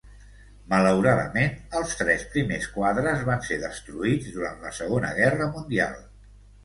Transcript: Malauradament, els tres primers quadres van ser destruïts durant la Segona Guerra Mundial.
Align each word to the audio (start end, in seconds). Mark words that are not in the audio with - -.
Malauradament, 0.69 1.51
els 1.81 1.93
tres 1.99 2.25
primers 2.35 2.65
quadres 2.77 3.21
van 3.29 3.45
ser 3.51 3.59
destruïts 3.65 4.33
durant 4.39 4.65
la 4.67 4.73
Segona 4.83 5.13
Guerra 5.23 5.51
Mundial. 5.59 6.01